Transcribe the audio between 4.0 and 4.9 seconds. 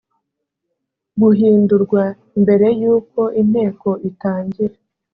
itangira